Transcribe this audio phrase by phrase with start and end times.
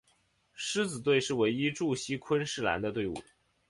[0.55, 3.13] 狮子队是唯一驻锡昆士兰的队伍。